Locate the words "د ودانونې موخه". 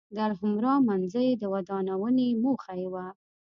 1.35-2.73